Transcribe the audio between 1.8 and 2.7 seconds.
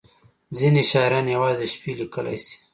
لیکلی شي.